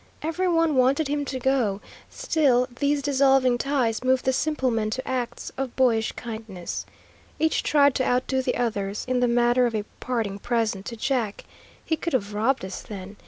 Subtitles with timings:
[0.23, 5.07] Every one wanted him to go, still these dissolving ties moved the simple men to
[5.07, 6.87] acts of boyish kindness.
[7.37, 11.45] Each tried to outdo the others, in the matter of a parting present to Jack.
[11.85, 13.15] He could have robbed us then.